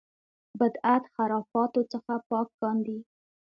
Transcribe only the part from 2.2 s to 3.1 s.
پاک کاندي.